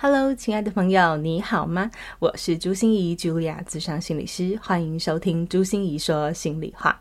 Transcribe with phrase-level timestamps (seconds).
[0.00, 1.90] Hello，亲爱的朋友，你好吗？
[2.20, 7.00] 我是朱心怡，Julia，咨商心理师，欢迎收听朱心怡说心里话。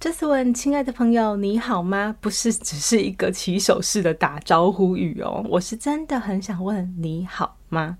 [0.00, 2.16] 这次问亲爱的朋友你好吗？
[2.20, 7.96] 不是只是一个起手式的打招呼语哦，我是真的很想问你好吗？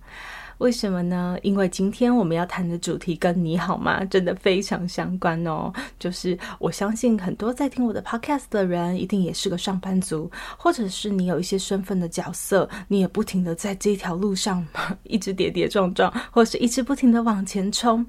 [0.61, 1.39] 为什么呢？
[1.43, 5.73] 因为今天我们要谈的主题跟你好吗真的非常相关哦。
[5.99, 14.65] 就是我相信很多在听我的 podcast 的人，一定也是个上班族，或者是你有一些身份的角色，你也不停的在这条路上
[15.05, 18.05] 一直跌跌撞撞，或是一直不停的往前冲。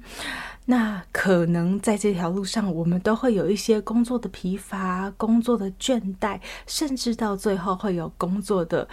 [0.66, 8.86] 那可能在这条路上，我们都会有一些工作的疲乏、工作的倦怠，甚至到最后会有工作的。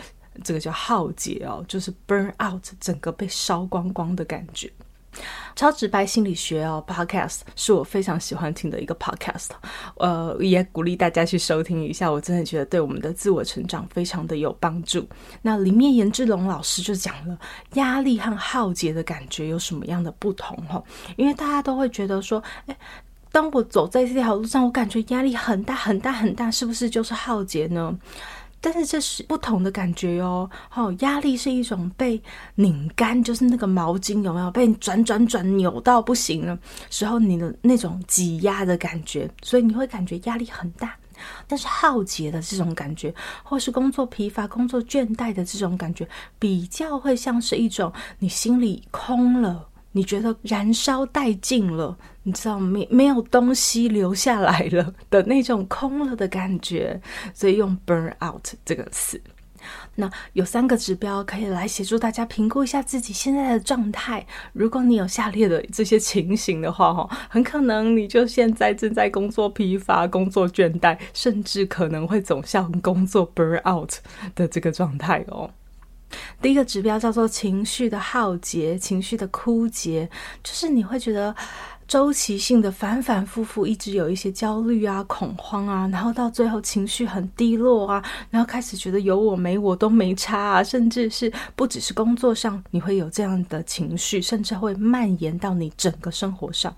[0.44, 4.72] 这个叫耗竭哦，就是 burn out，整个被烧光光的感觉。
[5.56, 9.48] 超直白心理学哦，podcast 是我非常喜欢听的一个 podcast，
[9.96, 12.09] 呃，也鼓励大家去收听一下。
[12.09, 15.06] 我真的觉得对我们的自我成长非常的有帮助。
[15.42, 17.38] 那里面颜志龙老师就讲了
[17.74, 20.81] 压力和浩劫的感觉有什么样的不同哦，
[21.18, 22.78] 因为大家都会觉得说，诶，
[23.31, 27.98] 当我走在这条路上，我感觉压力很大很大很大，是不是就是浩劫呢？
[28.62, 30.50] 但是这是不同的感觉哟。
[30.70, 32.22] 好，压力是一种被
[32.56, 36.58] 拧干，就是那个毛巾有没有被转转转扭到不行了
[36.90, 40.96] 时候，你的那种挤压的感觉，所以你会感觉压力很大。
[41.48, 46.08] 但是耗竭的这种感觉，或是工作疲乏、工作倦怠的这种感觉，
[46.40, 49.68] 比较会像是一种你心里空了。
[49.92, 57.02] 你觉得燃烧殆尽了，你知道没没有东西留下来了的那种空了的感觉，
[57.34, 59.22] 所以用 burn out 这个词。
[59.96, 64.25] 那有三个指标可以来协助大家评估一下自己现在的状态。
[64.53, 73.92] 如果你有下列的这些情形的话，哈，很可能你就现在正在工作疲乏、工作倦怠，甚至可能会走向工作 burn out
[74.34, 75.52] 的这个状态哦。
[76.42, 80.09] 第一个指标叫做情绪的耗竭，情绪的枯竭，
[80.44, 81.36] 就是你会觉得
[81.88, 96.74] 周期性的反反复复，一直有一些焦虑啊、恐慌啊，然后到最后情绪很低落啊，然后开始觉得有我没我都没差啊，甚至是不只是工作上你会有这样的情绪，甚至会蔓延到你整个生活上。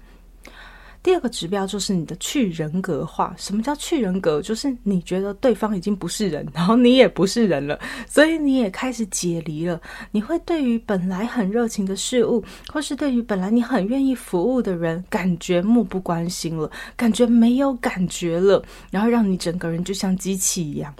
[1.04, 3.34] 第二个指标就是你的去人格化。
[3.38, 4.42] 什么叫去人格？
[4.42, 9.82] 就是你觉得对方已经不是人，然后你也不是人了，所以你也开始解离了。
[10.12, 20.94] 你会对于本来很热情的事物，或是对于本来你很愿意服务的人，感觉漠不关心了，感觉没有感觉了，然后让你整个人就像机器一样。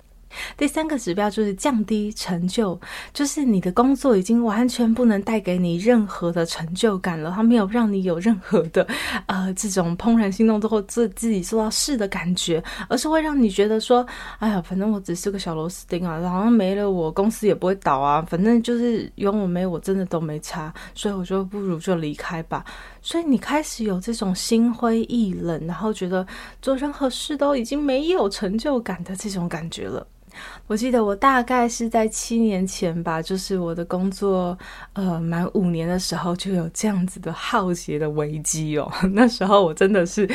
[0.58, 2.80] 第三个指标就是降低成就，
[3.14, 8.88] 就是你的工作已经完全不能带给你任何的成就感了，它没有让你有任何的
[9.28, 14.06] 呃这种怦然心动之后自自己做到事的感觉，而是会让你觉得说，
[14.40, 22.66] 哎呀，反正我只是个小螺丝钉啊，好像没了我公司也不会倒啊，反正就是有我没我真的都没差，所以我就不如就离开吧。
[23.02, 26.26] 所以你开始有这种心灰意冷，然后觉得
[26.62, 30.06] 做任何事都已经没有成就感的这种感觉了。
[30.68, 34.58] 我记得我大概是在七年前吧，就是我的工作
[34.94, 38.92] 呃满五年的时候，就有这样子的浩劫的危机哦。
[39.14, 40.30] 那时候我真的是，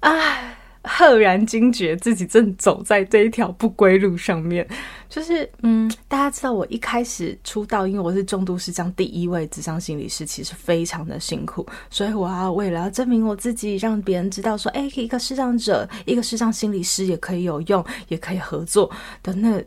[0.00, 0.56] 唉。
[0.84, 4.66] 赫然惊觉自己正走在这一条不归路上面，
[5.08, 18.90] 就是嗯，大家知道我一开始出道，因为我是重度失障第一位咨商心理师，其实非常的辛苦，所以我要为了要证明我自己，让别人知道说，哎，一个失障者，一个失障心理师也可以有用，也可以合作
[19.22, 19.62] 的那。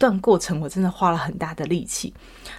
[0.00, 2.12] 段过程我真的花了很大的力气，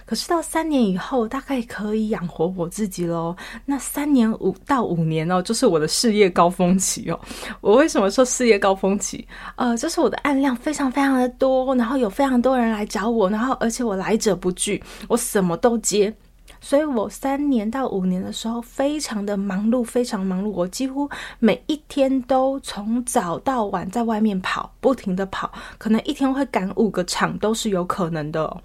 [0.06, 3.36] 可是到三年以后，大概可以养活我自己喽。
[3.66, 7.18] 那三年五到五年哦，就是我的事业高峰期哦。
[7.60, 9.26] 我为什么说事业高峰期？
[9.56, 16.14] 呃，就是我的案量非常非常的多，然后有非常多人来找我，然后而且我来者不拒，我什么都接。
[16.64, 20.48] 所以我三年到五年的时候，非常的忙碌，非常忙碌。
[20.50, 21.10] 我几乎
[21.40, 28.56] 每一天都从早到晚在外面跑，不停的跑，可能一天会赶五个场都是有可能的。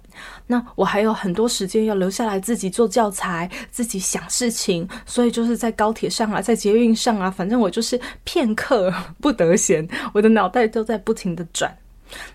[0.46, 11.76] 那我还有很多时间要留下来自己做教材，自己想事情，所以就是在高铁上啊，在捷运上啊，反正我就是片刻不得闲，我的脑袋都在不停的转。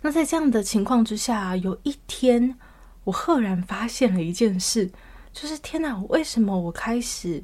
[0.01, 2.53] 那在这样的情况之下，有一天
[3.05, 4.91] 我赫然发现了一件事。
[5.33, 7.41] 就是天哪，为什么我开始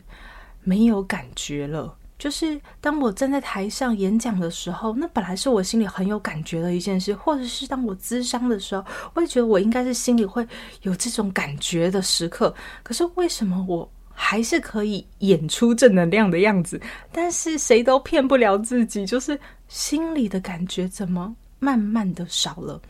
[0.63, 1.95] 没有感觉了。
[2.17, 8.83] 就是当我站在台上演讲的时候，那本来是我心里很有感觉的一件事，或者是当我咨商的时候，
[9.13, 10.45] 我也觉得我应该是心里会
[10.81, 12.53] 有这种感觉的时刻。
[12.83, 16.81] 可是为什么我还是可以演出正能量的样子？
[17.09, 19.39] 但是谁都骗不了自己，就是
[19.69, 22.81] 心里的感觉怎么慢慢的少了？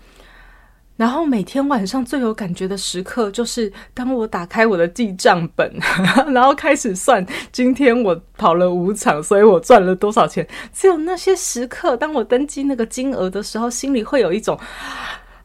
[0.99, 5.73] 然后每天晚上最有感觉的时刻，就是当我打开我的记账本，
[6.33, 10.45] 然后开始算今天我跑了五场，所以我赚了多少钱。
[10.73, 14.59] 只有那些时刻，当我登记那个金额的时候，心里会有一种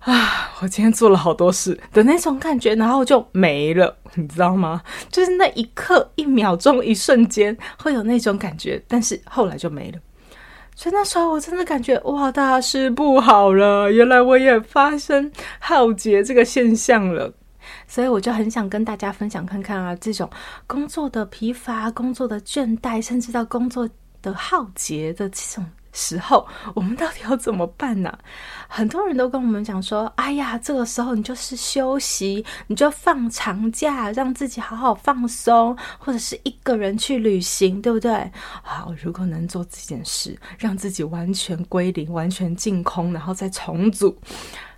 [0.00, 4.82] 啊， 我今天做了好多事的那种感觉，然后就没了，你知道吗？
[5.08, 9.98] 就是那一刻、一秒钟、一瞬间会有那种感觉，但是后来就没了。
[10.74, 13.90] 所以那时候我真的感觉哇，大事不好了！
[13.90, 17.32] 原来我也发生浩劫这个现象了，
[17.86, 20.28] 所以我就很想跟大家分享看看啊，这种
[20.66, 23.88] 工作的疲乏、工作的倦怠，甚至到工作
[24.20, 25.64] 的浩劫的这种。
[25.94, 28.18] 时候， 我们到底要怎么办呢？
[28.68, 38.30] 很多人都跟我们讲说：“哎呀，这个时候你就是休息，你就放长假，让自己好好放松，或者是一个人去旅行，对不对？”
[38.62, 44.18] 好，如果能做这件事，让自己完全归零、完全净空，然后再重组，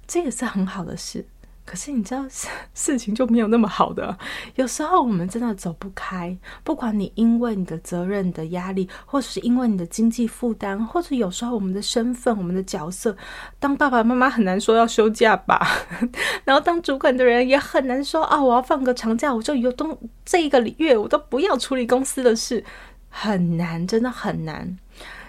[0.07, 1.27] 这也是很好的事。
[1.67, 2.25] 可是你知道
[2.73, 4.17] 事情就没有那么好的，
[4.55, 6.35] 有时候我们真的走不开。
[6.63, 13.15] 不管你因为你的责任的压力，或者是因为你的经济负担，或者有时候我们的身份、我们的角色，
[13.59, 15.67] 当爸爸妈妈很难说要休假吧，
[16.45, 22.65] 然后当主管的人也很难说啊，我要放个长假，我就有东这一个月我都不要处理公司的事，
[23.09, 24.79] 很难，真的很难。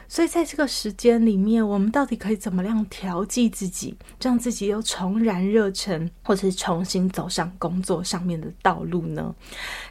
[0.08, 9.36] 所以在这个时间里面，我们到底可以怎么样调剂自己，让自己又重燃热忱，或者是重新走上工作上面的道路呢？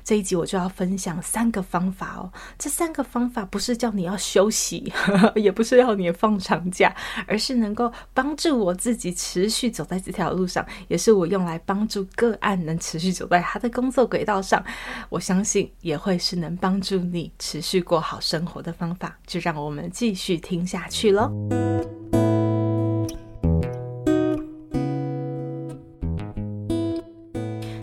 [0.02, 2.32] 这一集我就要分享三个方法哦。
[2.58, 4.92] 这三个方法不是叫你要休息，
[5.36, 6.94] 也不是要你放长假，
[7.26, 14.64] 而是能够帮助我自己持续走在这条路上，也是我用来帮助个案能持续走在他的工作轨道上。
[15.08, 19.18] 我相信也会是能帮助你持续过好生活的方法。
[19.26, 21.32] 就让我们继继续听下去喽。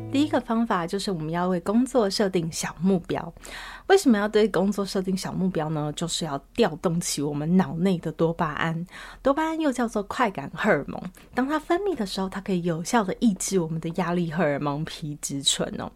[0.10, 3.34] 第一个方法就是我们要为工作设定小目标。
[3.88, 5.92] 为什么要对工作设定小目标呢？
[5.94, 8.88] 就是要调动起我们脑内的多巴胺。
[9.22, 11.02] 多巴胺又叫做快感荷尔蒙。
[11.36, 15.92] 当它分泌的时候，它可以有效的抑制我们的压力荷尔蒙皮质醇哦。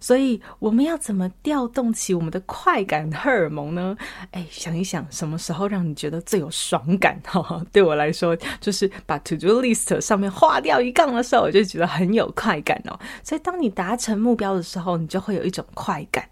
[0.00, 3.96] 所以我们要怎么调动起我们的快感荷尔蒙呢？
[4.32, 7.20] 哎，想一想，什么时候让你觉得最有爽感？
[7.24, 12.98] 哈， 对我来说，就是把 to do list 上面划掉一杠的时候，我就觉得很有快感哦。
[13.22, 16.28] 所以当你达成目标的时候，你就会有一种快感。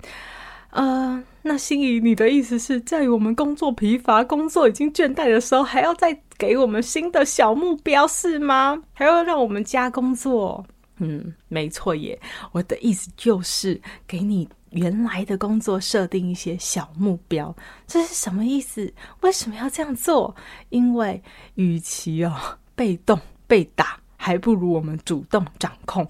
[0.70, 8.82] 呃，那心怡，你的意思是在我们工作疲乏、工作已经倦怠的时候，还要再给我们新的小目标是吗？
[8.92, 10.66] 还要让我们加工作？
[10.98, 12.20] 嗯，没错耶。
[12.52, 17.54] 我的意思就是给你原来的工作设定一些小目标。
[17.86, 18.92] 这是什么意思？
[19.20, 20.34] 为什么要这样做？
[20.68, 21.22] 因为
[21.54, 26.08] 与其哦被动被打，还不如我们主动掌控。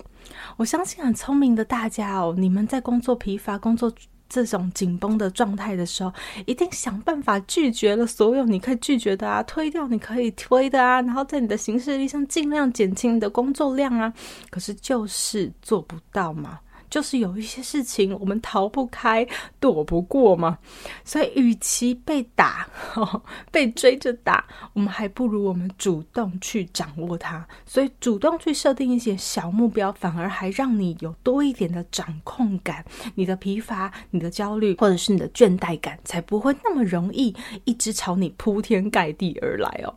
[0.57, 3.93] 我相信很聪明的大家哦，你们在工作疲乏、工作。
[4.35, 6.13] 这种紧绷的状态的时候，
[6.45, 14.13] 一定想办法拒绝了所有你可以拒绝的啊，推掉你可以推的啊，然后在你的行事历上尽量减轻你的工作量啊，
[14.51, 16.59] 可是就是做不到嘛。
[16.95, 19.27] 就是有一些事情我们逃不开、
[19.59, 20.57] 躲不过嘛，
[21.05, 22.69] 所以与其被打、
[23.51, 27.45] 被追着打，我们还不如我们主动去掌握它。
[27.67, 32.85] 所以主动去设定一些小目标，反而还让你有多一点的掌控感。
[33.17, 37.35] 你的疲乏、你的焦虑，或者是你的倦怠感，才不会那么容易
[37.65, 39.93] 一直朝你铺天盖地而来哦。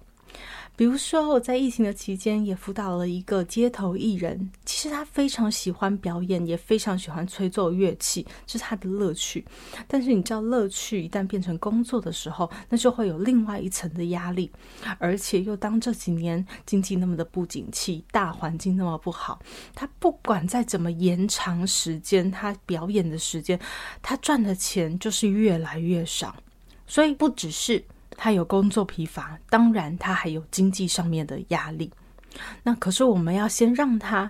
[0.78, 4.52] 比如说，我在疫情的期间也辅导了一个街头艺人。
[4.64, 9.44] 其实他非常喜欢表演，也非常喜欢吹奏乐器，这是他的乐趣。
[9.88, 14.52] 但是你知道，乐趣一旦变成工作的时候，那就会有另外一层的压力。
[15.00, 19.40] 而且又当这几年经济那么的不景气，大环境那么不好，
[19.74, 23.60] 他不管再怎么延长时间，他表演的时间，
[24.04, 26.36] 他赚的钱就是越来越少。
[26.86, 27.84] 所以不只是。
[28.18, 31.90] 他有工作疲乏，当然他还有经济上面的压力。
[32.64, 34.30] 那可是我们要先让他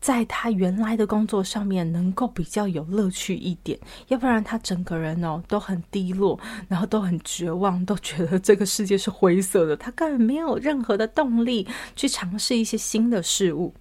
[0.00, 3.78] 在他原来的工作上面能够比较有乐趣一点，
[4.08, 6.38] 要不然他整个人哦都很低落，
[6.68, 11.66] 然后都很绝望，都觉得这个世界是灰色的，他根本没有任何的动力
[11.96, 13.74] 去尝试一些新的事物。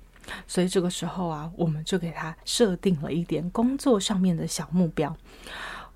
[0.48, 5.14] 所以这个时候啊，我们就给他设定了一点工作上面的小目标。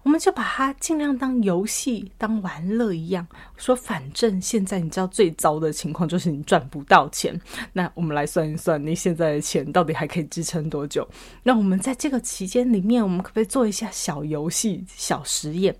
[0.07, 7.37] 我们就把它尽量当游戏、当玩乐一样，说反正现在你知道最糟的情况就是你赚不到钱。
[7.73, 11.05] 那我们来算一算，你现在的钱到底还可以支撑多久？
[11.43, 15.75] 那我们在这个期间里面，我们可不可以做一下小游戏、小实验？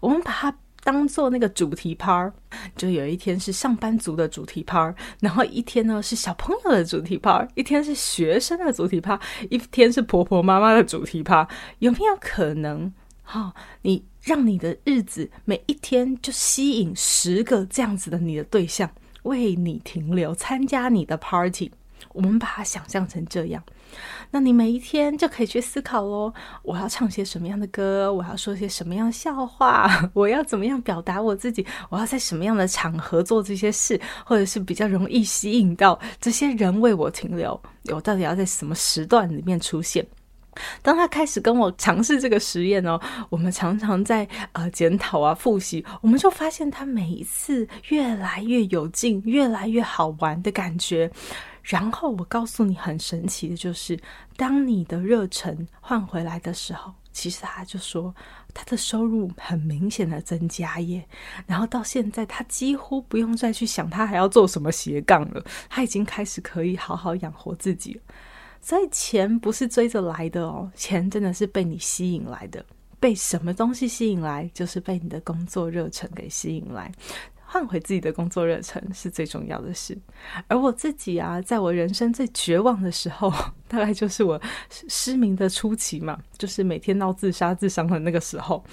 [0.00, 0.54] 我们把它。
[0.84, 2.28] 当做那个主题趴，
[2.74, 9.16] 就有一天是上班族的主题趴，然后一天呢是小朋友的主题趴，一天是学生的主题趴，
[9.48, 11.46] 一天是婆婆妈妈的主题趴。
[11.78, 12.92] 有没有可能，
[13.32, 18.90] 哈、哦，你让你的日子每一天就吸引十个这样子的你的对象
[19.22, 21.72] 为你停留，参加你的 party？
[22.12, 23.64] 我们把它想象成这样。
[24.30, 26.30] 那你每一天就可以去思考喽，
[26.62, 37.58] 我要唱些什么样的歌，我要说些什么样的笑话，我要怎么样表达我自己，我要在什么样的场合做这些事，或者是比较容易吸引到这些人为我停留，
[37.88, 40.06] 我到底要在什么时段里面出现？
[40.82, 51.10] 当他开始跟我尝试这个实验哦，我们常常在呃检讨啊、复习，我们就发现他每一次越来越有劲，越来越好玩的感觉。
[51.62, 53.98] 然后我告诉你，很神奇的就是，
[54.36, 58.12] 当你的热忱换回来的时候，其实他就说
[58.52, 61.06] 他的收入很明显的增加耶。
[61.46, 68.00] 然后到现在，他几乎不用再去想他还要做什么斜杠了，他已经开始可以好好养活自己了。
[68.62, 72.64] 所以钱不是追着来的哦，钱真的是被你吸引来的。
[73.00, 76.90] 被什么东西吸引来，就是被你的工作热忱给吸引来。
[77.44, 79.98] 换回自己的工作热忱是最重要的事，
[80.46, 83.30] 而我自己啊，在我人生最绝望的时候，
[83.66, 84.40] 大概就是我
[84.70, 88.64] 失明的初期嘛，就是每天闹自杀自伤的那个时候。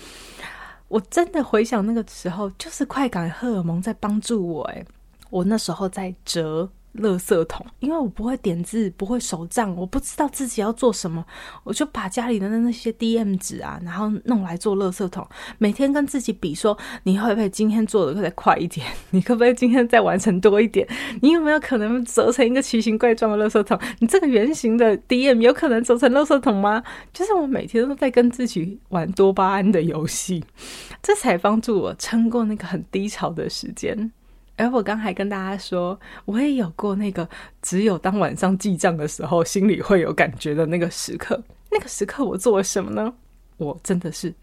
[0.88, 4.64] 我真的回想那个时候，就是快感荷尔蒙在帮助我。
[4.66, 4.86] 诶，
[5.30, 6.70] 我那时候在折。
[6.96, 11.24] 垃圾桶，因为我不会点字，不会手账，我不知道自己要做什么，
[11.64, 15.26] 我就把家里的那些 DM 纸啊，然后弄来做垃圾桶。
[15.58, 18.86] 每天跟自己比说，你会不会今天做的再快一点？
[19.12, 20.88] 你可不可以今天再完成多一点？
[21.22, 23.80] 你有没有可能折成一个奇形怪状的垃圾桶？
[24.00, 26.84] 你这个圆形的 DM 有可能折成垃圾桶吗？
[27.14, 30.44] 就是我每天都在跟自己玩多巴胺的游戏，
[31.02, 34.12] 这才帮助我撑过那个很低潮的时间。
[34.60, 37.28] 而我刚才跟大家说，我也有过那个
[37.62, 41.42] 只有当晚上记账的时候，心里会有感觉的那个时刻。
[41.72, 43.14] 那个时刻我做了什么呢？
[43.56, 44.34] 我真的是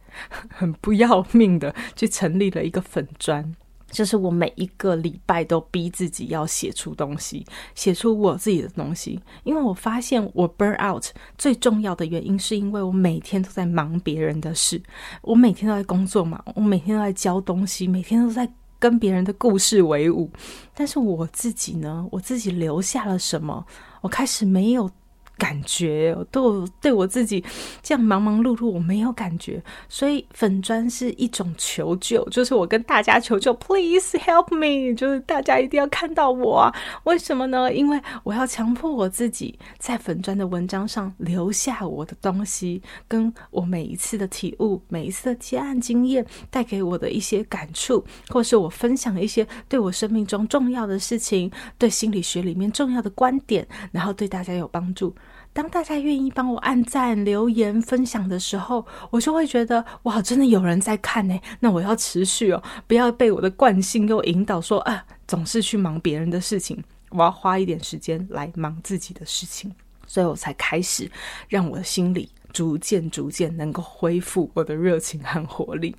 [0.49, 3.55] 很不要命的去成立了一个粉专，
[3.91, 7.45] 就是我每一个礼拜都逼自己要写出东西，
[7.75, 9.21] 写出我自己的东西。
[9.45, 11.05] 因为我发现我 burn out
[11.37, 14.81] 最重要的原因，是因为我每天都在忙别人的事，
[15.21, 18.51] 我每天都在工作嘛，我每天都在教东西，每天都在。
[18.79, 20.31] 跟别人的故事为伍，
[20.75, 22.07] 但是我自己呢？
[22.11, 23.65] 我自己留下了什么？
[24.01, 24.91] 我开始没有。
[25.39, 27.45] 感觉对我对我自己
[27.83, 36.73] 这样忙忙碌碌，我没有感觉，所以粉砖是一种求救，就是我跟大家求救，Please help me，就是大家一定要看到我！
[37.05, 37.73] 为什么呢？
[37.73, 55.15] 因为我要强迫我自己在粉砖的文章上留下我的东西，跟我每一次的体悟，每一次的接案经验带给我的一些感触，或是我分享一些对我生命中重要的事情，对心理学里面重要的观点，然后对大家有帮助。
[55.57, 61.41] 当大家愿意帮我按赞、留言、分享的时候，我就会觉得哇，真的有人在看呢。
[61.61, 66.85] 那我要持续哦，不要被我的惯性又引导说啊，总是去忙别人的事情。
[67.09, 69.75] 我要花一点时间来忙自己的事情，
[70.07, 71.11] 所以我才开始
[71.49, 75.97] 让我的心里逐渐、逐渐能够恢复我的热情和活力。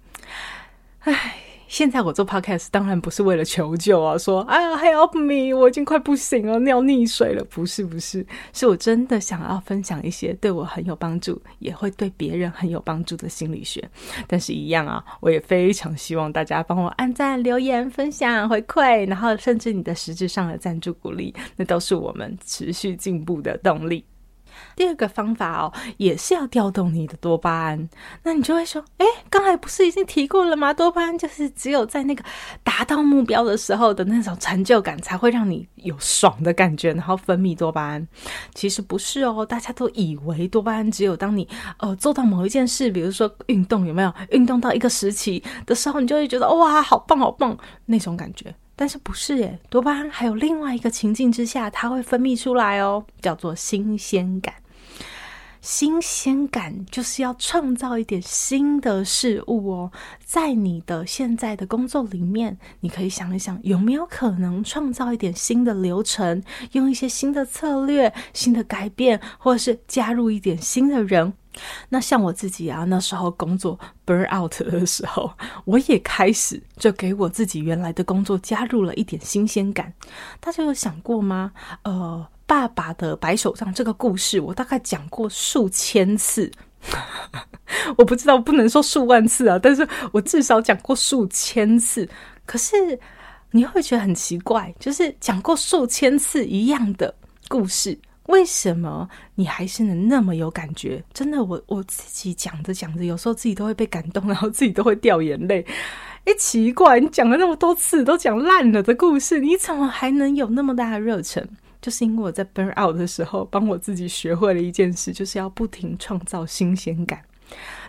[0.99, 1.46] 唉。
[1.67, 7.43] 现在我做 podcast 当然不是为了求救啊，说哎呀 help me，我已经快不行了，尿溺水了。
[7.49, 13.83] 不是不是，是我真的想要分享一些对我很有帮助，也会对别人很有帮助的心理学。
[14.27, 24.03] 但是，一样啊，我也非常希望大家帮我按赞、留言、分享、回馈，然后甚至你的实质上的赞助鼓励，那都是我们持续进步的动力。
[24.75, 27.89] 第二个方法哦，也是要调动你的多巴胺。
[28.23, 30.73] 那你就会说，诶，刚才不是已经提过了吗？
[30.73, 32.23] 多巴胺就是只有在那个
[32.63, 38.07] 达到目标的时候的那种成就感，才会让你有爽的感觉，然后分泌多巴胺。
[38.53, 41.47] 其实不是哦，大家都以为多巴胺只有当你
[41.79, 44.13] 呃做到某一件事，比如说运动，有没有？
[44.31, 48.53] 运动到一个时期的时候，你就会觉得哇，好棒好棒那种感觉。
[48.79, 54.53] 但是不是耶，多巴胺还有另外一个情境之下，它会分泌出来哦，叫做新鲜感。
[55.67, 59.91] 新鲜感就是要创造一点新的事物哦。
[60.23, 71.33] 在你的现在的工作里面，你可以想一想，有没有可能创造一点新的流程，用一些新的策略、新的改变，或者是加入一点新的人。
[71.89, 75.29] 那像我自己啊，那时候工作 burn out 的时候，
[75.65, 79.91] 我也开始就给我自己原来的工作加入了一点新鲜感。
[80.39, 81.51] 大家有想过吗？
[81.83, 86.49] 呃，爸爸的白手杖这个故事，我大概讲过数千次，
[87.97, 92.07] 我不知道不能说数万次啊，但是我至少讲过数千次。
[92.45, 92.97] 可是
[93.51, 97.13] 你会觉得很奇怪，就是讲过数千次一样的
[97.49, 97.99] 故事。
[98.27, 101.03] 为什么你还是能那么有感觉？
[101.13, 105.65] 真的，我我自己讲着讲着，有时候自己都会被感动，然后自己都会掉眼泪。
[106.25, 111.45] 哎，奇怪，你讲了那么多次都讲烂了的故事，你怎么还能有那么大的热忱？
[111.81, 117.23] 就是因为我在 burn out 的时候，帮我自己学会了一件事，就是要不停创造新鲜感。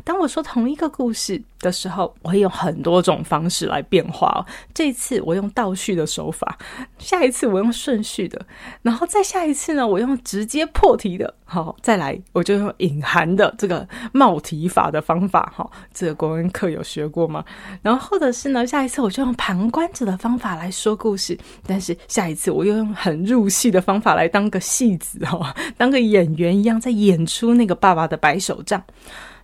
[0.05, 4.45] 当我说同一个故事的时候，我会用很多种方式来变化。
[4.73, 6.57] 这次我用倒叙的手法，
[6.99, 8.41] 下一次我用顺序的，
[8.81, 11.35] 然后再下一次呢，我用直接破题的。
[11.45, 15.53] 好，再来我就用隐含的这个冒题法的方法。
[15.55, 17.45] 哈，这个国文课有学过吗？
[17.83, 21.37] 然后或者是呢，下一次我就用旁观者的方法来说故事，
[21.67, 28.83] 但是下一次我又用很入戏的方法来当个戏子哈，当个演员一样在演出那个爸爸的白手杖。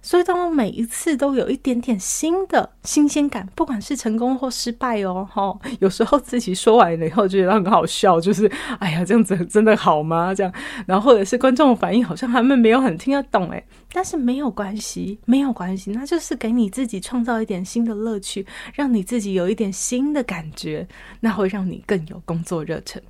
[0.05, 8.47] 所以，当我每一次都有一点点新的新鲜感，不管是成功或失败哦，哈，有时候自己说完了以后觉得很好笑，就是
[8.81, 10.35] 哎呀，这样子真的好吗？
[10.35, 10.53] 这样，
[10.87, 20.87] 然后或者是观众的反应好像他们没有很听得懂，诶，但是没有关系，没有关系，那就是给你自己创造一点新的乐趣，让你自己有一点新的感觉，
[21.21, 23.03] 那会让你更有工作热忱。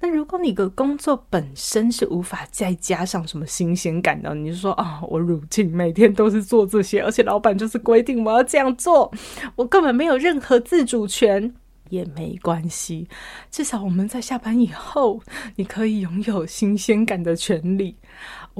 [0.00, 9.12] 那如果你的工作本身是无法再加上什么新鲜感的，你就说啊、我如今每天都是做这些，而且老板就是规定我要这样做，
[9.56, 11.54] 我根本没有任何自主权，
[11.88, 13.08] 也没关系，
[13.50, 15.20] 至少我们在下班以后，
[15.56, 17.96] 你可以拥有新鲜感的权利。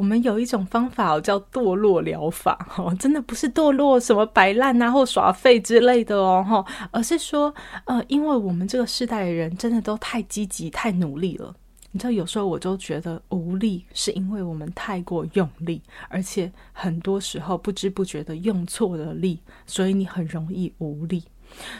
[0.00, 11.54] 我们有一种方法叫堕落疗法，哈，真的不是堕落什么摆烂啊或耍废之类的哦，哈，而是说，呃，因为我们这个世代的人真的都太积极、太努力了。
[11.92, 21.22] 你知道，有时候我就觉得无力，是因为我们太过用力，而且很多时候不知不觉的用错了力，所以你很容易无力。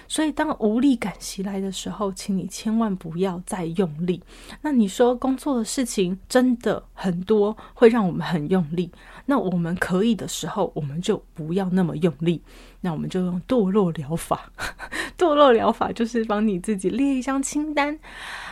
[0.09, 4.23] 所以，当无力感袭来的时候，请你千万不要再用力。
[4.63, 8.91] 那你说工作的事情真的很多，会让我们很用力。
[9.27, 12.43] 那我们可以的时候，我们就不要那么用力。
[12.81, 14.51] 那我们就用堕落疗法。
[15.19, 17.99] 堕落疗法就是帮你自己列一张清单。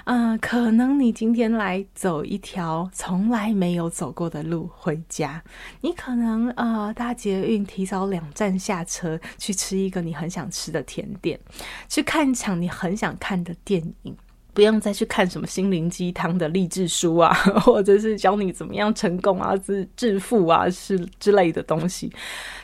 [0.05, 5.43] 嗯、呃，可能你今天来走一条从来没有走过的路回家。
[5.81, 11.41] 你可能呃搭捷运提早两站下车，去吃一个你很想吃的甜点，
[11.89, 14.15] 去看一场你很想看的电影。
[14.59, 22.13] 不用再去看什么心灵鸡汤的励志书啊， 或者是教你怎么样成功啊、致致富啊是之类的东西，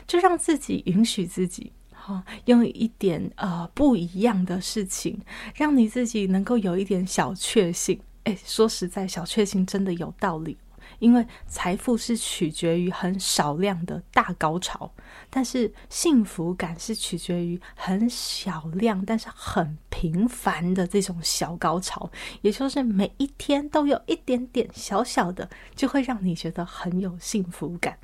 [0.05, 5.17] 就让自己允许自己，哈，用一点呃不一样的事情，
[5.55, 7.97] 让你自己能够有一点小确幸。
[8.25, 10.57] 哎，说实在，小确幸真的有道理。
[10.99, 14.91] 因为财富是取决于很少量的大高潮，
[15.29, 22.09] 但是幸福感是取决于很小量但是很平凡的这种小高潮，
[22.41, 27.97] 也就是每一天都有一点点小小的，就会让你觉得很有幸福感。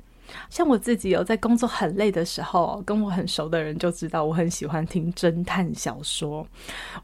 [0.50, 6.46] 像我自己有在工作很累的时候，跟我很熟的人就知道我很喜欢听侦探小说。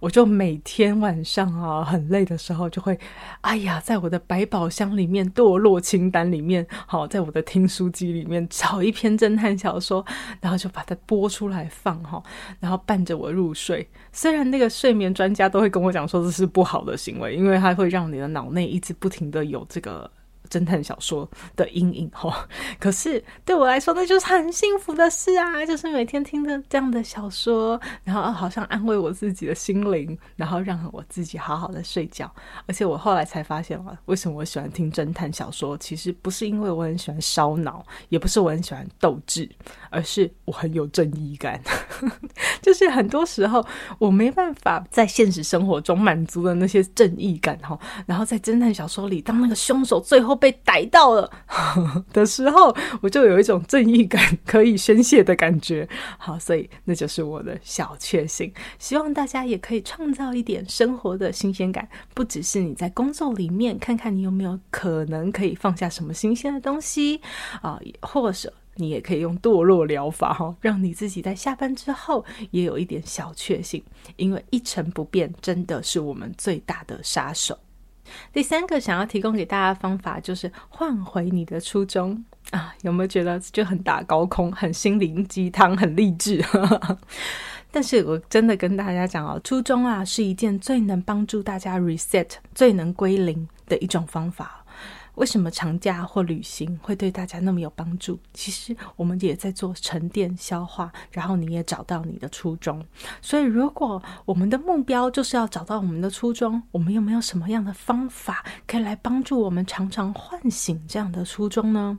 [0.01, 2.99] 我就每天晚上啊很累的时候，就会
[3.41, 10.05] 哎呀，在我的百宝箱里面堕落清单里面，好，在我的听书机里面找一篇侦探小说，
[10.41, 12.23] 然后就把它播出来放哈，
[12.61, 13.89] 然后伴着我入睡。
[14.13, 20.11] 虽然那个睡眠专家都会跟我讲说这是不好的行为，因为它会让你的脑内一直不停的有这个。
[20.49, 25.65] 侦探小说的阴影哈， 可是对我来说，那就是很幸福的事啊！
[25.65, 32.33] 就是每天听着这样的小说，然后好像安慰我自己的心灵，然后让我自己好好的睡觉。
[32.67, 35.77] 而且我后来才发现了，为什么我喜欢听侦探小说？
[35.79, 39.49] 其实不是因为我很喜欢烧脑，也不是我很喜欢斗智，
[39.91, 41.61] 而是我很有正义感。
[42.63, 43.65] 就是很多时候
[43.99, 51.31] 我没办法在现实生活中满足的那些正义感哈，然后在侦探小说里，当那个凶手最后被逮到了
[52.13, 55.89] 的时候，我就有一种正义感 可以宣泄的感觉。
[56.19, 58.53] 好，所以那就是我的小确幸。
[58.79, 67.21] 希望大家也可以创造一点生活的新鲜感，不只是你在工作里面看看你有没有可能可以放下什么新鲜的东西
[67.63, 73.83] 啊，或者你也可以用堕落疗法哈，让你自己在下班之后也有一点小确幸，
[74.17, 77.59] 因为一成不变真的是我们最大的杀手。
[78.33, 86.43] 第三个想要提供给大家的方法就是换回你的初衷啊，有没有觉得就很打高空、很心灵鸡汤、很励志？
[87.71, 94.65] 但是我真的跟大家讲哦，初衷啊是一件最能帮助大家 reset、最能归零的一种方法。
[95.15, 98.17] 为什么长假或旅行会对大家那么有帮助？
[98.33, 102.85] 其实我们也在做沉淀、消化，然后你也找到你的初衷。
[103.21, 111.99] 所以，如果我们的目标就是要找到我们的初衷，我们有没有什么样的方法可以来帮助我们常常唤醒这样的初衷呢？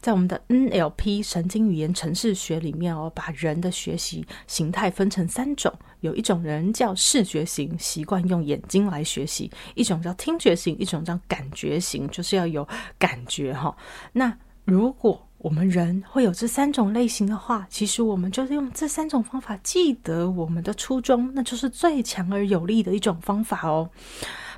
[0.00, 5.72] 在我们的 NLP 神经语言程式学里面哦，把人的学习形态分成三种。
[6.00, 12.66] 有一种人叫视觉型，习惯用眼睛来学习；一种叫听觉型，一种叫感觉型，就是要有
[12.98, 13.76] 感觉哈。
[14.12, 23.88] 那如果我们人会有这三种类型的话，其实我们就是用这三种方法记得我们的初衷，那就是最强而有力的一种方法哦。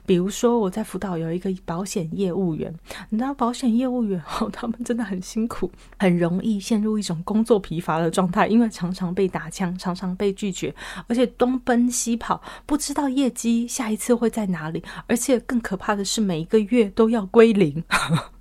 [0.09, 2.75] 比如说，我在辅导有一个保险业务员，
[3.11, 10.75] 你知道，保险业务员哦， 他们真的很辛苦，很容易陷入一种工作疲乏的状态，因为常常被打枪，常常被拒绝，
[11.09, 17.85] 而且东奔西跑，不知道业绩下一次会在哪里，而且更可怕的是，每一个月都要归零。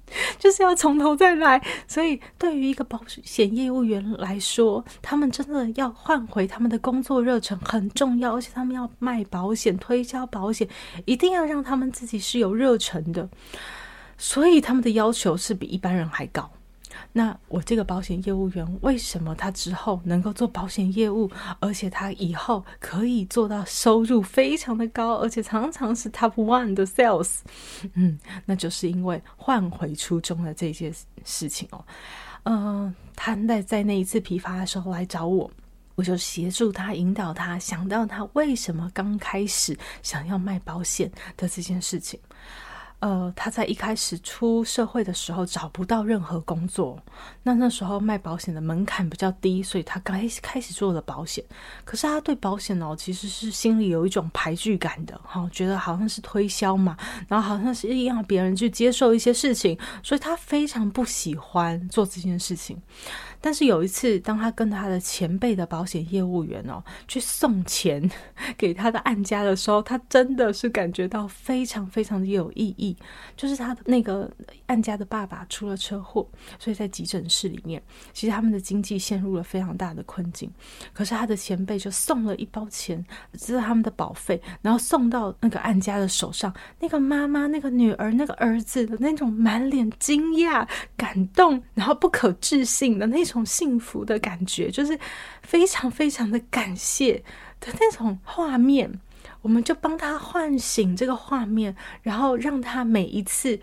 [0.39, 10.67] 就是要从头再来，所以对于一个保险业务员来说，他们真的要换回他们的工作热忱很重要，而且他们要卖保险、推销保险，
[11.05, 13.29] 一定要让他们自己是有热忱的，
[14.17, 16.49] 所以他们的要求是比一般人还高。
[17.17, 21.27] 那我这个保险业务员为什么他之后能够做保险业务，
[21.59, 27.39] 而且他以后可以做到收入非常的高，而且常常是 top one 的 sales？
[27.95, 31.83] 嗯，那就是因为换回初衷的这件事情哦。
[32.43, 35.49] 嗯、呃，他在在那一次批发的时候来找我，
[35.95, 42.19] 我就协助他引导他想到他为什么刚开始想要卖保险的这件事情。
[42.99, 46.99] 呃，他在一开始出社会的时候找不到任何工作，
[47.43, 51.43] 那那时候卖保险的门槛比较低，所以他刚开始做了保险。
[51.85, 62.81] 可是他对保险哦，其实是心里有一种排拒感的，哈，觉得好像是推销嘛，然后好像是让别人去接受一些事情，所以他非常不喜欢做这件事情。
[63.39, 68.09] 但是有一次，当他跟他的前辈的保险业务员哦去送钱
[68.57, 72.95] 给他的案家的时候，他真的是感觉到非常非常的有意义。
[73.35, 74.29] 就是他的那个
[74.65, 76.27] 案家的爸爸出了车祸，
[76.59, 77.81] 所以在急诊室里面，
[78.13, 80.51] 其实他们的经济陷入了非常大的困境。
[80.93, 86.53] 可是他的前辈就送了一包钱，这是他们的保费，然后送到那个案家的手上。
[86.79, 94.97] 那个妈妈、那个女儿、那个儿子的那种满脸惊讶、感动，然后不可置信的那种幸福的感觉，就是
[95.43, 97.23] 非常非常的感谢
[97.59, 98.99] 的那种画面。
[99.41, 103.59] 我们就帮他唤醒这个画面，然后让他每一次，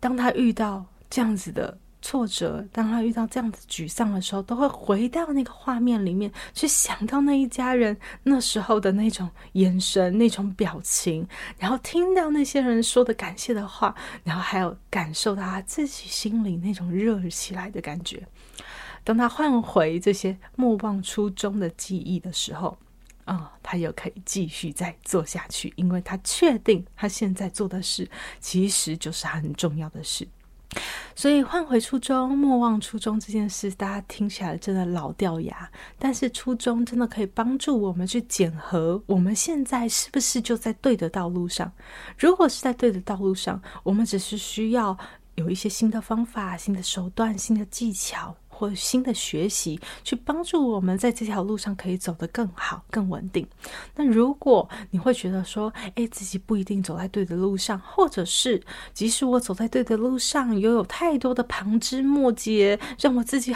[0.00, 11.26] 当他遇到这样子的挫折，当他遇到这样子沮丧的时候，都会回到那个画面里面去想到那一家人那时候的那种眼神、那种表情，
[11.58, 13.94] 然后听到那些人说的感谢的话，
[14.24, 18.26] 然后还有感受到他自己心里那种热起来的感觉。
[19.04, 22.76] 当他换回这些莫忘初衷的记忆的时候。
[23.24, 28.06] 啊、他又可以继续再做下去，因为他确定他现在做的事
[28.40, 30.26] 其实就是很重要的事。
[31.14, 41.72] 所以换回初衷，莫忘初衷这件事，大家听起来真的老掉牙，但是初衷真的可以帮助我们去检核我们现在是不是就在对的道路上。
[42.18, 44.98] 如果是在对的道路上，我们只是需要
[45.36, 48.36] 有一些新的方法、新的手段、新的技巧。
[48.62, 53.44] 或新的学习，去帮助我们在这条路上可以走得更好、更稳定。
[53.96, 58.62] 那如果你会觉得说，诶，自己不一定走在对的路上，或者是
[58.94, 63.52] 即使我走在对的路上，又有太多的旁枝末节，让我自己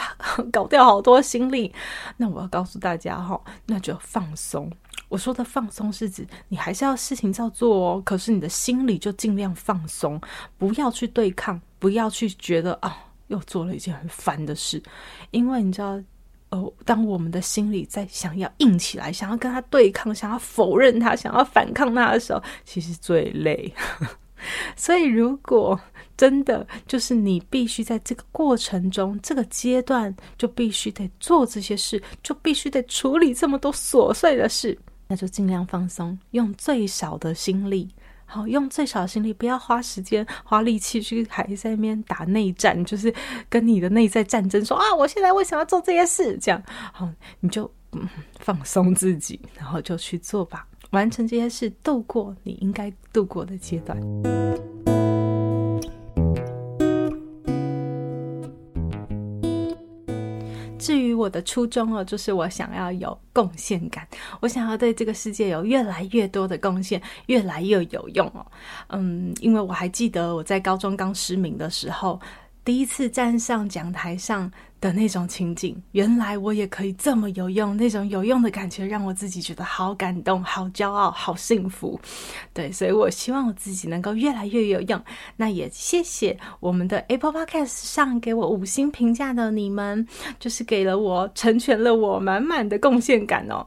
[0.51, 1.73] 搞掉好多心力，
[2.17, 4.69] 那我要告诉大家哈，那就放松。
[5.07, 10.19] 我说的放松是指你还是要事情照做哦，可是你的心里就尽量放松，
[10.57, 13.05] 不要去对抗，不要去觉得啊。
[13.27, 14.81] 又做了一件很烦的事，
[15.31, 16.01] 因为你知道，
[16.49, 23.73] 呃，当我们的心里在想要硬起来，想要跟他对抗，想要否认他，想要反抗他的时候，其实最累。
[24.75, 25.79] 所以，如果
[26.15, 37.89] 真的就是你必须在这个过程中，这个阶段就必须得做这些事，就必须得处理这么多琐碎的事，那就尽量放松，用最少的心力。
[38.29, 43.11] 好，用最少的心力，不要花时间、花力气去还在那边打内战，就是
[43.49, 46.37] 跟你的内在战争说，啊，我现在为什么要做这些事？
[46.37, 46.61] 这样，
[46.91, 47.09] 好，
[47.39, 47.71] 你就
[48.39, 53.97] 放松自己，然后就去做吧，完成这些事，度过你应该度过的阶段。
[60.87, 64.07] 至于我的初衷哦，就是我想要有贡献感，
[64.39, 68.45] 我想要对这个世界有越来越多的贡献，越来越有用哦。
[68.87, 72.17] 嗯，因为我还记得我在高中刚失明的时候。
[72.67, 74.51] 第一次站上讲台上
[74.81, 81.97] 的那种情景，原来我也可以这么有用，那种有用的感觉让我自己觉得好感动、好骄傲、好幸福。
[82.53, 85.01] 对，所以我希望我自己能够越来越有用。
[85.37, 90.05] 那也谢谢我们的 Apple Podcast 上给我五星评价的你们，
[90.37, 93.65] 就是给了我成全了我满满的贡献感哦。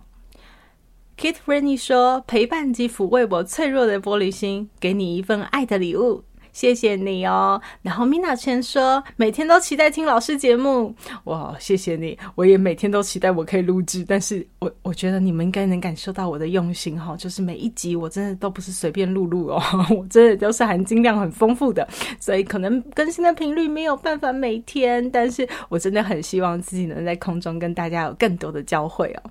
[1.16, 19.62] Kit Rainey 说：“陪伴及抚慰我脆弱的玻璃心，给你一份爱的礼物。”谢谢你哦，然后 Mina 全说每天都期待听老师节目，哇，谢谢你，我也每天都期待我可以录制，但是我我觉得你们应该能感受到我的用心哈，就是每一集我真的都不是随便录录哦，
[19.96, 21.86] 我真的都是含金量很丰富的，
[22.18, 29.30] 所以可能更新的频率没有办法每天，但是我真的很希望自己能在空中跟大家有更多的交汇哦。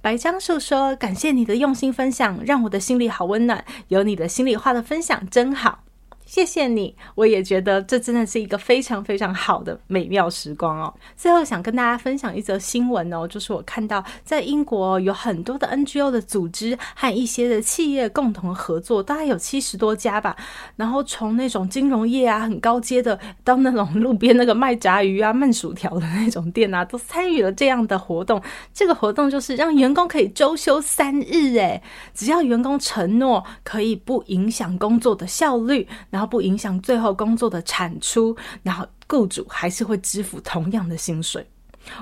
[0.00, 5.80] 白樟树说，感谢你的用心分享，让我的心里好温暖，有你的心里话的分享真好。
[6.26, 10.92] 谢谢你，我也觉得这真的是一个非常非常好的美妙时光哦。
[11.16, 20.34] 最后想跟大家分享一则新闻哦，就是我看到在英国有很多的 NGO 的组织和一些的企业共同合作，大概有七十多家吧。
[20.76, 28.42] 然后从那种金融业啊，很高阶的，到那种路边那个卖炸鱼啊、卖薯条的那种店啊， 都参与了这样的活动。
[28.72, 31.82] 这个活动就是让员工可以周休三日，诶，
[32.14, 36.24] 只要员工承诺可以不影响工作的效率，然后。
[36.34, 41.46] 不影响最后工作的产出，然后雇主还是会支付同样的薪水。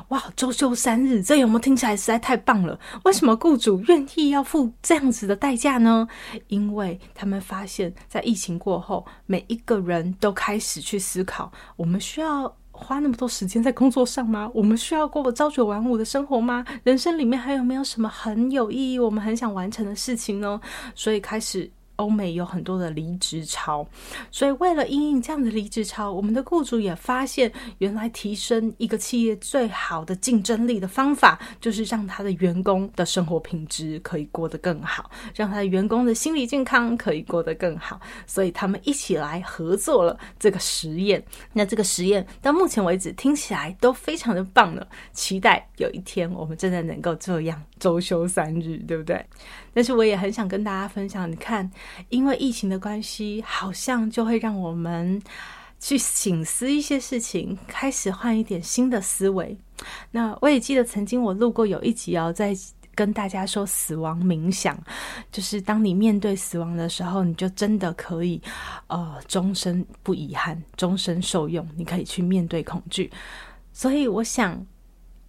[0.08, 2.78] 哇，周休三日，这有没有听起来实在太棒了？
[3.04, 6.08] 为什么雇主愿意要付这样子的代价呢？
[6.46, 14.50] 因为他们发现，在疫情过后，每一个人都开始去思考：我们需要花那么多时间在工作上吗？
[14.54, 16.64] 我们需要过朝九晚五的生活吗？
[16.84, 20.58] 人生里面还有没有什么很有意义、我们很想完成的事情呢？
[20.94, 21.70] 所以开始。
[21.96, 23.86] 欧美有很多的离职潮，
[24.30, 38.00] 所以为了应应这样的离职潮，我们的雇主也发现，原来提升一个企业最好的竞争力的方法，就是让他的员工的生活品质可以过得更好，让他的员工的心理健康可以过得更好。
[38.26, 41.22] 所以他们一起来合作了这个实验。
[41.52, 49.24] 那这个实验到目前为止听起来都非常的棒了，期待有一天我们真的能够这样周休三日，对不对？
[49.74, 51.70] 但是我也很想跟大家分享，你看。
[52.08, 55.20] 因为疫情的关系，好像就会让我们
[55.78, 59.56] 去醒思一些事情，开始换一点新的思维。
[60.10, 62.54] 那我也记得曾经我录过有一集哦，在
[62.94, 64.78] 跟大家说死亡冥想，
[65.32, 68.40] 就是当你面对死亡的时候，你就真的可以
[68.86, 73.10] 呃终身不遗憾，终身受用，你可以去面对恐惧。
[73.72, 74.64] 所以我想，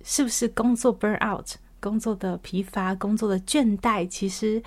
[0.03, 1.47] 是不是工作 burn out，
[1.79, 4.61] 工作的疲乏，工作的倦怠，其实。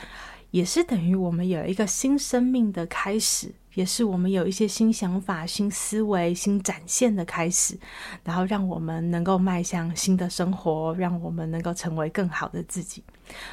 [0.51, 7.79] 也是等于我们有一个新生命的开始，也是我们有一些新想法、新思维、新展现的开始，
[8.25, 13.03] 然后让我们能够迈向新的生活，让我们能够成为更好的自己。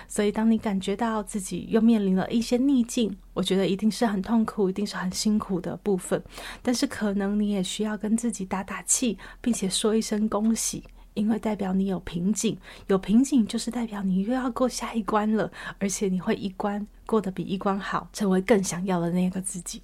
[0.08, 6.23] 所以，当你感觉到自己又面临了一些逆境，我觉得一定是很痛苦，一定是很辛苦的部分。
[6.62, 10.84] 但是，可能你也需要跟自己打打气，并且说一声恭喜。
[11.13, 19.82] 因为代表你有瓶颈，有瓶颈就是代表你又要过下一关了，而且你会一关过得比一关好，成为更想要的那个自己。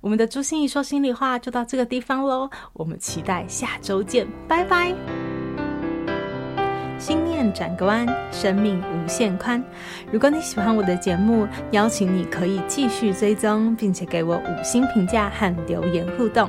[0.00, 4.94] 我们的朱心怡说心里话就到这个地方喽，我们期待下周见，拜拜。
[6.98, 9.62] 心念转个弯，生命无限宽。
[10.12, 16.48] 如果你喜欢我的节目，邀请你可以继续追踪，并且给我五星评价和留言互动。